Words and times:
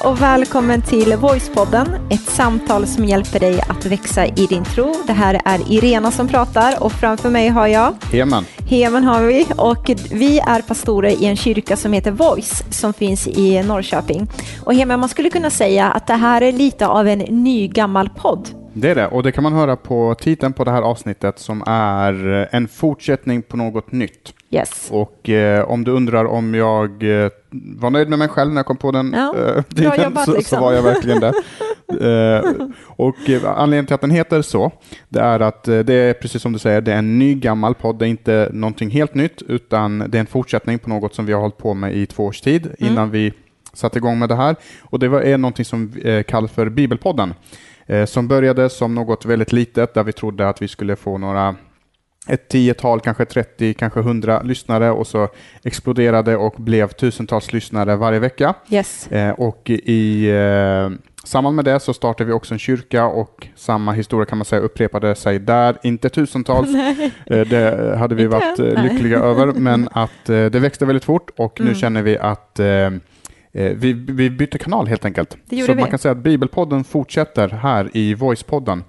och 0.00 0.22
välkommen 0.22 0.82
till 0.82 1.16
Voicepodden, 1.16 1.86
ett 2.10 2.20
samtal 2.20 2.86
som 2.86 3.04
hjälper 3.04 3.40
dig 3.40 3.60
att 3.60 3.86
växa 3.86 4.26
i 4.26 4.46
din 4.46 4.64
tro. 4.64 4.94
Det 5.06 5.12
här 5.12 5.40
är 5.44 5.72
Irena 5.72 6.10
som 6.10 6.28
pratar 6.28 6.84
och 6.84 6.92
framför 6.92 7.30
mig 7.30 7.48
har 7.48 7.66
jag 7.66 7.94
Heman. 8.12 8.44
Heman 8.66 9.04
har 9.04 9.22
vi 9.22 9.46
och 9.58 9.90
vi 10.10 10.38
är 10.38 10.62
pastorer 10.62 11.10
i 11.10 11.26
en 11.26 11.36
kyrka 11.36 11.76
som 11.76 11.92
heter 11.92 12.10
Voice 12.10 12.64
som 12.70 12.92
finns 12.92 13.26
i 13.26 13.62
Norrköping. 13.62 14.28
Och 14.64 14.74
Heman, 14.74 15.00
man 15.00 15.08
skulle 15.08 15.30
kunna 15.30 15.50
säga 15.50 15.90
att 15.90 16.06
det 16.06 16.14
här 16.14 16.42
är 16.42 16.52
lite 16.52 16.86
av 16.86 17.08
en 17.08 17.18
ny 17.18 17.68
gammal 17.68 18.08
podd. 18.08 18.48
Det 18.74 18.90
är 18.90 18.94
det, 18.94 19.06
och 19.06 19.22
det 19.22 19.32
kan 19.32 19.44
man 19.44 19.52
höra 19.52 19.76
på 19.76 20.14
titeln 20.20 20.52
på 20.52 20.64
det 20.64 20.70
här 20.70 20.82
avsnittet 20.82 21.38
som 21.38 21.62
är 21.66 22.48
en 22.52 22.68
fortsättning 22.68 23.42
på 23.42 23.56
något 23.56 23.92
nytt. 23.92 24.34
Yes. 24.54 24.88
Och 24.90 25.28
eh, 25.28 25.64
om 25.70 25.84
du 25.84 25.90
undrar 25.90 26.24
om 26.24 26.54
jag 26.54 27.22
eh, 27.22 27.30
var 27.50 27.90
nöjd 27.90 28.08
med 28.08 28.18
mig 28.18 28.28
själv 28.28 28.52
när 28.52 28.58
jag 28.58 28.66
kom 28.66 28.76
på 28.76 28.90
den 28.90 29.12
Ja, 29.16 29.34
eh, 29.76 30.04
jobbat, 30.04 30.24
så, 30.24 30.32
liksom. 30.36 30.58
så 30.58 30.64
var 30.64 30.72
jag 30.72 30.82
verkligen 30.82 31.20
det. 31.20 31.32
eh, 32.46 32.66
och 32.86 33.30
eh, 33.30 33.44
anledningen 33.44 33.86
till 33.86 33.94
att 33.94 34.00
den 34.00 34.10
heter 34.10 34.42
så, 34.42 34.72
det 35.08 35.20
är 35.20 35.40
att 35.40 35.68
eh, 35.68 35.78
det 35.78 35.94
är 35.94 36.12
precis 36.14 36.42
som 36.42 36.52
du 36.52 36.58
säger, 36.58 36.80
det 36.80 36.92
är 36.92 36.96
en 36.98 37.18
ny 37.18 37.34
gammal 37.34 37.74
podd. 37.74 37.98
Det 37.98 38.06
är 38.06 38.08
inte 38.08 38.50
någonting 38.52 38.90
helt 38.90 39.14
nytt, 39.14 39.42
utan 39.42 39.98
det 39.98 40.18
är 40.18 40.20
en 40.20 40.26
fortsättning 40.26 40.78
på 40.78 40.88
något 40.88 41.14
som 41.14 41.26
vi 41.26 41.32
har 41.32 41.40
hållit 41.40 41.58
på 41.58 41.74
med 41.74 41.96
i 41.96 42.06
två 42.06 42.24
års 42.24 42.40
tid 42.40 42.66
Mm. 42.66 42.92
innan 42.92 43.10
vi 43.10 43.32
satte 43.72 43.98
igång 43.98 44.18
med 44.18 44.28
det 44.28 44.36
här. 44.36 44.56
Och 44.82 44.98
det 44.98 45.08
var, 45.08 45.20
är 45.20 45.38
någonting 45.38 45.64
som 45.64 45.92
eh, 46.04 46.22
kallas 46.22 46.52
för 46.52 46.68
Bibelpodden, 46.68 47.34
som 48.06 48.28
började 48.28 48.70
som 48.70 48.94
något 48.94 49.24
väldigt 49.24 49.52
litet 49.52 49.94
där 49.94 50.04
vi 50.04 50.12
trodde 50.12 50.48
att 50.48 50.62
vi 50.62 50.68
skulle 50.68 50.96
få 50.96 51.18
några 51.18 51.54
ett 52.28 52.48
tiotal, 52.48 53.00
kanske 53.00 53.24
30, 53.24 53.74
kanske 53.74 54.00
100 54.00 54.42
lyssnare 54.42 54.90
och 54.90 55.06
så 55.06 55.28
exploderade 55.64 56.36
och 56.36 56.54
blev 56.58 56.88
tusentals 56.88 57.52
lyssnare 57.52 57.96
varje 57.96 58.18
vecka. 58.18 58.54
Yes. 58.70 59.08
Eh, 59.12 59.30
och 59.30 59.70
i 59.70 60.30
eh, 60.30 60.90
samband 61.24 61.56
med 61.56 61.64
det 61.64 61.80
så 61.80 61.94
startade 61.94 62.24
vi 62.28 62.32
också 62.32 62.54
en 62.54 62.58
kyrka 62.58 63.06
och 63.06 63.46
samma 63.56 63.92
historia 63.92 64.26
kan 64.26 64.38
man 64.38 64.44
säga 64.44 64.62
upprepade 64.62 65.14
sig 65.14 65.38
där. 65.38 65.76
Inte 65.82 66.08
tusentals, 66.08 66.68
eh, 67.26 67.40
det 67.40 67.96
hade 67.98 68.14
vi 68.14 68.26
varit 68.26 68.58
eh, 68.58 68.82
lyckliga 68.82 69.18
över, 69.18 69.46
men 69.56 69.88
att 69.92 70.28
eh, 70.28 70.44
det 70.44 70.58
växte 70.58 70.86
väldigt 70.86 71.04
fort 71.04 71.30
och 71.36 71.60
nu 71.60 71.66
Mm. 71.66 71.74
känner 71.78 72.02
vi 72.02 72.18
att 72.18 72.58
eh, 72.60 72.90
vi, 73.52 73.92
vi 73.92 74.30
bytte 74.30 74.58
kanal 74.58 74.86
helt 74.86 75.04
enkelt. 75.04 75.30
Så 75.30 75.36
vi. 75.48 75.74
man 75.74 75.90
kan 75.90 75.98
säga 75.98 76.12
att 76.12 76.18
Bibelpodden 76.18 76.84
fortsätter 76.84 77.48
här 77.48 77.90
i 77.92 78.14
Voicepodden. 78.14 78.84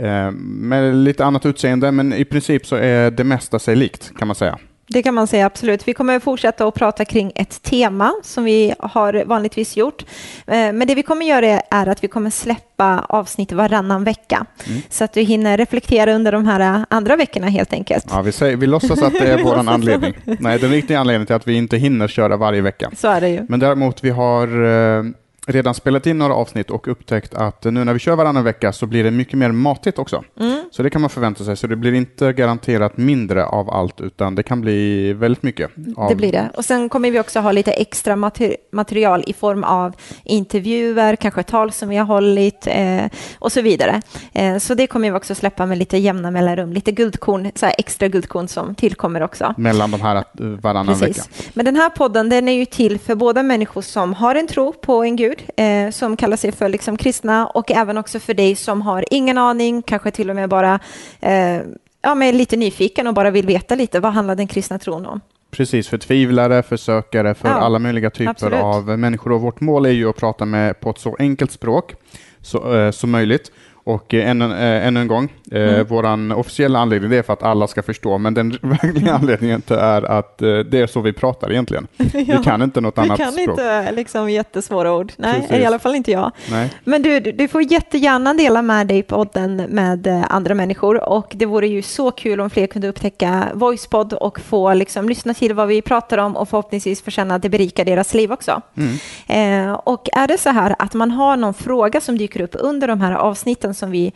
Eh, 0.00 0.30
med 0.30 0.94
lite 0.94 1.24
annat 1.24 1.46
utseende, 1.46 1.92
men 1.92 2.12
i 2.12 2.24
princip 2.24 2.66
så 2.66 2.76
är 2.76 3.10
det 3.10 3.24
mesta 3.24 3.58
sig 3.58 3.76
likt 3.76 4.12
kan 4.18 4.28
man 4.28 4.34
säga. 4.34 4.58
Det 4.92 5.02
kan 5.02 5.14
man 5.14 5.26
säga 5.26 5.46
absolut. 5.46 5.88
Vi 5.88 5.94
kommer 5.94 6.18
fortsätta 6.18 6.66
att 6.66 6.74
prata 6.74 7.04
kring 7.04 7.32
ett 7.34 7.62
tema 7.62 8.14
som 8.22 8.44
vi 8.44 8.74
har 8.78 9.24
vanligtvis 9.24 9.76
gjort. 9.76 10.04
Eh, 10.46 10.72
Men 10.72 10.86
det 10.86 10.94
vi 10.94 11.02
kommer 11.02 11.26
göra 11.26 11.60
är 11.70 11.86
att 11.86 12.04
vi 12.04 12.08
kommer 12.08 12.30
släppa 12.30 13.04
avsnitt 13.08 13.52
varannan 13.52 14.04
vecka. 14.04 14.46
Mm. 14.66 14.82
Så 14.90 15.04
att 15.04 15.12
du 15.12 15.20
hinner 15.20 15.56
reflektera 15.56 16.14
under 16.14 16.32
de 16.32 16.46
här 16.46 16.84
andra 16.90 17.16
veckorna 17.16 17.48
helt 17.48 17.72
enkelt. 17.72 18.04
Ja, 18.10 18.22
vi, 18.22 18.32
säger, 18.32 18.56
vi 18.56 18.66
låtsas 18.66 19.02
att 19.02 19.12
det 19.12 19.26
är 19.32 19.38
vår 19.44 19.68
anledning. 19.68 20.14
Nej, 20.24 20.58
den 20.58 20.70
riktiga 20.70 21.00
anledningen 21.00 21.26
till 21.26 21.36
att 21.36 21.48
vi 21.48 21.54
inte 21.54 21.76
hinner 21.76 22.08
köra 22.08 22.36
varje 22.36 22.60
vecka. 22.60 22.90
Så 22.96 23.08
är 23.08 23.20
det 23.20 23.28
ju. 23.28 23.46
Men 23.48 23.60
däremot, 23.60 24.04
vi 24.04 24.10
har 24.10 24.64
eh, 24.64 25.04
redan 25.46 25.74
spelat 25.74 26.06
in 26.06 26.18
några 26.18 26.34
avsnitt 26.34 26.70
och 26.70 26.88
upptäckt 26.88 27.34
att 27.34 27.64
nu 27.64 27.84
när 27.84 27.92
vi 27.92 27.98
kör 27.98 28.16
varannan 28.16 28.44
vecka 28.44 28.72
så 28.72 28.86
blir 28.86 29.04
det 29.04 29.10
mycket 29.10 29.38
mer 29.38 29.52
matigt 29.52 29.98
också. 29.98 30.24
Mm. 30.40 30.64
Så 30.70 30.82
det 30.82 30.90
kan 30.90 31.00
man 31.00 31.10
förvänta 31.10 31.44
sig. 31.44 31.56
Så 31.56 31.66
det 31.66 31.76
blir 31.76 31.92
inte 31.92 32.32
garanterat 32.32 32.96
mindre 32.96 33.44
av 33.46 33.70
allt, 33.70 34.00
utan 34.00 34.34
det 34.34 34.42
kan 34.42 34.60
bli 34.60 35.12
väldigt 35.12 35.42
mycket. 35.42 35.70
Av, 35.96 36.08
Det 36.08 36.14
blir 36.14 36.32
det. 36.32 36.50
Och 36.56 36.64
sen 36.64 36.88
kommer 36.88 37.10
vi 37.10 37.20
också 37.20 37.40
ha 37.40 37.52
lite 37.52 37.72
extra 37.72 38.16
mater- 38.16 38.56
material 38.72 39.24
i 39.26 39.32
form 39.32 39.64
av 39.64 39.94
intervjuer, 40.24 41.16
kanske 41.16 41.42
tal 41.42 41.72
som 41.72 41.88
vi 41.88 41.96
har 41.96 42.04
hållit 42.06 42.66
eh, 42.66 43.04
och 43.38 43.52
så 43.52 43.60
vidare. 43.60 44.02
Eh, 44.32 44.58
så 44.58 44.74
det 44.74 44.86
kommer 44.86 45.10
vi 45.10 45.16
också 45.16 45.34
släppa 45.34 45.66
med 45.66 45.78
lite 45.78 45.96
jämna 45.98 46.30
mellanrum, 46.30 46.72
lite 46.72 46.92
guldkorn, 46.92 47.50
så 47.54 47.66
här 47.66 47.74
extra 47.78 48.08
guldkorn 48.08 48.48
som 48.48 48.74
tillkommer 48.74 49.22
också. 49.22 49.54
Mellan 49.56 49.90
de 49.90 50.00
här 50.00 50.24
varannan 50.60 50.94
vecka. 50.98 51.06
Precis. 51.06 51.50
Men 51.54 51.64
den 51.64 51.76
här 51.76 51.90
podden 51.90 52.28
den 52.28 52.48
är 52.48 52.52
ju 52.52 52.64
till 52.64 52.98
för 52.98 53.14
båda 53.14 53.42
människor 53.42 53.82
som 53.82 54.14
har 54.14 54.34
en 54.34 54.46
tro 54.46 54.72
på 54.72 55.02
en 55.02 55.16
gud, 55.16 55.29
eh, 55.56 55.90
som 55.90 56.16
kallar 56.16 56.36
sig 56.36 56.52
för 56.52 56.68
liksom 56.68 56.96
kristna, 56.96 57.46
och 57.46 57.70
även 57.70 57.98
också 57.98 58.20
för 58.20 58.34
dig 58.34 58.56
som 58.56 58.82
har 58.82 59.04
ingen 59.10 59.38
aning, 59.38 59.82
kanske 59.82 60.10
till 60.10 60.30
och 60.30 60.36
med 60.36 60.48
bara 60.48 60.80
eh, 61.20 61.60
ja, 62.02 62.14
men 62.14 62.38
lite 62.38 62.56
nyfiken 62.56 63.06
och 63.06 63.14
bara 63.14 63.30
vill 63.30 63.46
veta 63.46 63.74
lite, 63.74 64.00
vad 64.00 64.12
handlar 64.12 64.34
den 64.34 64.46
kristna 64.46 64.78
tron 64.78 65.06
om? 65.06 65.20
Precis, 65.50 65.88
för 65.88 65.98
tvivlare, 65.98 66.62
för 66.62 66.76
sökare, 66.76 67.34
för 67.34 67.48
Ja, 67.48 67.54
alla 67.54 67.78
möjliga 67.78 68.10
typer 68.10 68.30
absolut. 68.30 68.62
av 68.62 68.98
människor. 68.98 69.32
Och 69.32 69.40
vårt 69.40 69.60
mål 69.60 69.86
är 69.86 69.90
ju 69.90 70.08
att 70.08 70.16
prata 70.16 70.44
med 70.44 70.80
på 70.80 70.90
ett 70.90 70.98
så 70.98 71.16
enkelt 71.18 71.50
språk 71.52 71.94
så, 72.42 72.76
eh, 72.76 72.90
som 72.90 73.10
möjligt. 73.10 73.52
Och 73.84 74.14
eh, 74.14 74.30
ännu, 74.30 74.44
eh, 74.44 74.86
ännu 74.86 75.00
en 75.00 75.08
gång, 75.08 75.32
eh, 75.50 75.60
Mm. 75.74 75.86
våran 75.86 76.32
officiella 76.32 76.78
anledning 76.78 77.12
är 77.12 77.22
för 77.22 77.32
att 77.32 77.42
alla 77.42 77.66
ska 77.66 77.82
förstå, 77.82 78.18
men 78.18 78.34
den 78.34 78.50
verkliga 78.62 79.14
anledningen 79.14 79.62
är 79.68 80.02
att 80.02 80.42
eh, 80.42 80.58
det 80.58 80.78
är 80.80 80.86
så 80.86 81.00
vi 81.00 81.12
pratar 81.12 81.50
egentligen. 81.50 81.86
Vi 81.96 82.38
kan 82.44 82.62
inte 82.62 82.80
något 82.80 82.98
Vi 82.98 83.02
annat 83.02 83.18
kan 83.18 83.32
språk. 83.32 83.48
inte 83.48 83.92
liksom 83.92 84.30
jättesvåra 84.30 84.92
ord. 84.96 85.12
Nej, 85.16 85.40
Precis. 85.40 85.56
i 85.56 85.64
alla 85.64 85.78
fall 85.78 85.94
inte 85.94 86.10
jag. 86.10 86.30
Nej. 86.50 86.70
Men 86.84 87.02
du, 87.02 87.20
du 87.20 87.48
får 87.48 87.62
jättegärna 87.72 88.34
dela 88.34 88.62
med 88.62 88.86
dig 88.86 89.02
podden 89.02 89.56
med 89.56 90.06
eh, 90.06 90.24
andra 90.28 90.54
människor 90.54 91.08
och 91.08 91.32
det 91.34 91.46
vore 91.46 91.68
ju 91.68 91.82
så 91.82 92.10
kul 92.10 92.40
om 92.40 92.50
fler 92.50 92.66
kunde 92.66 92.88
upptäcka 92.88 93.48
Voicepod 93.54 94.12
och 94.12 94.40
få 94.40 94.74
liksom 94.74 95.08
lyssna 95.08 95.34
till 95.34 95.54
vad 95.54 95.68
vi 95.68 95.82
pratar 95.82 96.18
om 96.18 96.36
och 96.36 96.48
förhoppningsvis 96.48 97.02
få 97.02 97.10
känna 97.10 97.34
att 97.34 97.42
det 97.42 97.48
berikar 97.48 97.84
deras 97.84 98.14
liv 98.14 98.32
också. 98.32 98.62
Mm. 98.76 99.68
Eh, 99.68 99.72
och 99.74 100.08
är 100.12 100.26
det 100.28 100.38
så 100.38 100.50
här 100.50 100.74
att 100.78 100.94
man 100.94 101.10
har 101.10 101.36
någon 101.36 101.54
fråga 101.54 102.00
som 102.00 102.18
dyker 102.18 102.40
upp 102.40 102.54
under 102.58 102.88
de 102.88 103.00
här 103.00 103.12
avsnitten 103.12 103.74
som 103.74 103.90
vi, 103.90 104.12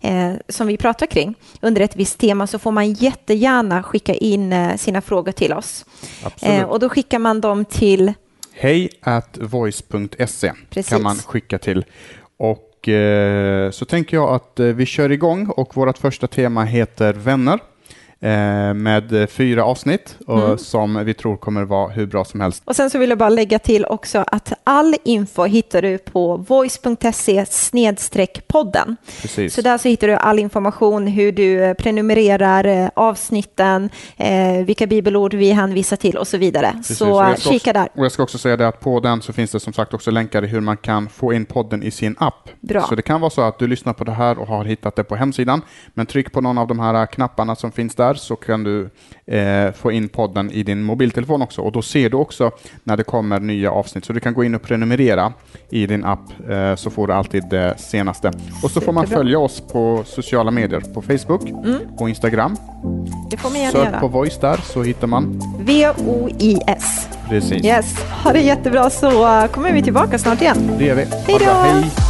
eh, 0.00 0.32
som 0.48 0.66
vi 0.66 0.76
pratar 0.78 1.06
kring 1.06 1.34
under 1.60 1.80
ett 1.82 1.96
visst 1.96 2.18
tema 2.18 2.46
så 2.46 2.58
får 2.58 2.72
man 2.72 2.92
jättegärna 2.92 3.82
skicka 3.82 4.14
in 4.14 4.52
eh, 4.52 4.76
sina 4.76 5.00
frågor 5.00 5.32
till 5.32 5.52
oss. 5.52 5.84
Absolut. 6.22 6.60
Eh, 6.60 6.68
och 6.68 6.80
då 6.80 6.88
skickar 6.88 7.18
man 7.18 7.40
dem 7.40 7.64
till 7.64 8.12
Hej 8.52 8.90
at 9.00 9.38
voice.se 9.40 10.52
kan 10.88 11.02
man 11.02 11.16
skicka 11.16 11.58
till. 11.58 11.84
Och 12.36 12.88
eh, 12.88 13.70
så 13.70 13.84
tänker 13.84 14.16
jag 14.16 14.34
att 14.34 14.60
vi 14.60 14.86
kör 14.86 15.12
igång 15.12 15.46
och 15.46 15.76
vårt 15.76 15.98
första 15.98 16.26
tema 16.26 16.64
heter 16.64 17.12
vänner. 17.12 17.58
Eh, 18.20 18.74
med 18.74 19.30
fyra 19.30 19.64
avsnitt 19.64 20.16
och, 20.26 20.38
Mm. 20.44 20.58
som 20.58 21.04
vi 21.04 21.14
tror 21.14 21.36
kommer 21.36 21.64
vara 21.64 21.88
hur 21.88 22.06
bra 22.06 22.24
som 22.24 22.40
helst. 22.40 22.62
Och 22.66 22.76
sen 22.76 22.90
så 22.90 22.98
vill 22.98 23.08
jag 23.10 23.18
bara 23.18 23.28
lägga 23.28 23.58
till 23.58 23.84
också 23.84 24.24
att 24.26 24.52
all 24.64 24.94
info 25.04 25.44
hittar 25.44 25.82
du 25.82 25.98
på 25.98 26.36
voice.se 26.36 27.44
podden. 28.46 28.96
Precis. 29.22 29.54
Så 29.54 29.62
där 29.62 29.78
så 29.78 29.88
hittar 29.88 30.08
du 30.08 30.14
all 30.14 30.38
information, 30.38 31.06
hur 31.06 31.32
du 31.32 31.64
eh, 31.64 31.74
prenumererar 31.74 32.64
eh, 32.64 32.88
avsnitten, 32.94 33.90
eh, 34.16 34.64
vilka 34.64 34.86
bibelord 34.86 35.34
vi 35.34 35.50
hänvisar 35.52 35.96
till 35.96 36.16
och 36.16 36.28
så 36.28 36.36
vidare. 36.36 36.72
Precis. 36.76 36.98
Så 36.98 37.34
kika 37.38 37.54
också, 37.54 37.72
där. 37.72 37.88
Och 37.96 38.04
jag 38.04 38.12
ska 38.12 38.22
också 38.22 38.38
säga 38.38 38.56
det 38.56 38.68
att 38.68 38.80
på 38.80 39.00
den 39.00 39.22
så 39.22 39.32
finns 39.32 39.50
det 39.50 39.60
som 39.60 39.72
sagt 39.72 39.94
också 39.94 40.10
länkar 40.10 40.44
i 40.44 40.46
hur 40.46 40.60
man 40.60 40.76
kan 40.76 41.08
få 41.08 41.32
in 41.32 41.44
podden 41.44 41.82
i 41.82 41.90
sin 41.90 42.16
app. 42.18 42.48
Bra. 42.60 42.82
Så 42.82 42.94
det 42.94 43.02
kan 43.02 43.20
vara 43.20 43.30
så 43.30 43.40
att 43.40 43.58
du 43.58 43.66
lyssnar 43.66 43.92
på 43.92 44.04
det 44.04 44.12
här 44.12 44.38
och 44.38 44.46
har 44.46 44.64
hittat 44.64 44.96
det 44.96 45.04
på 45.04 45.16
hemsidan, 45.16 45.62
men 45.94 46.06
tryck 46.06 46.32
på 46.32 46.40
någon 46.40 46.58
av 46.58 46.66
de 46.66 46.78
här 46.78 47.06
knapparna 47.06 47.56
som 47.56 47.72
finns 47.72 47.94
där 47.94 48.07
så 48.14 48.36
kan 48.36 48.64
du 48.64 48.90
eh, 49.26 49.72
få 49.72 49.92
in 49.92 50.08
podden 50.08 50.50
i 50.50 50.62
din 50.62 50.82
mobiltelefon 50.82 51.42
också 51.42 51.62
och 51.62 51.72
då 51.72 51.82
ser 51.82 52.10
du 52.10 52.16
också 52.16 52.50
när 52.84 52.96
det 52.96 53.04
kommer 53.04 53.40
nya 53.40 53.70
avsnitt. 53.70 54.04
Så 54.04 54.12
du 54.12 54.20
kan 54.20 54.34
gå 54.34 54.44
in 54.44 54.54
och 54.54 54.62
prenumerera 54.62 55.32
i 55.70 55.86
din 55.86 56.04
app 56.04 56.20
eh, 56.48 56.74
så 56.74 56.90
får 56.90 57.06
du 57.06 57.12
alltid 57.12 57.44
det 57.50 57.74
senaste. 57.78 58.32
Och 58.62 58.70
så 58.70 58.80
får 58.80 58.92
man 58.92 59.06
följa 59.06 59.38
oss 59.38 59.62
på 59.72 60.02
sociala 60.06 60.50
medier, 60.50 60.80
på 60.94 61.02
Facebook 61.02 61.42
och 61.98 62.08
Instagram. 62.08 62.56
Det 63.30 63.36
får 63.36 63.50
man 63.50 63.58
gärna 63.58 63.72
Sök 63.72 63.84
göra. 63.84 64.00
på 64.00 64.08
voice 64.08 64.38
där 64.40 64.56
så 64.56 64.82
hittar 64.82 65.06
man. 65.06 65.40
V-O-I-S. 65.60 67.08
Precis. 67.28 67.64
Yes, 67.64 68.02
ha 68.24 68.32
det 68.32 68.40
jättebra 68.40 68.90
så 68.90 69.10
kommer 69.52 69.72
vi 69.72 69.82
tillbaka 69.82 70.18
snart 70.18 70.40
igen. 70.42 70.70
Det 70.78 70.84
gör 70.84 70.94
vi. 70.94 71.04
Hej 71.26 71.38
då! 71.38 72.07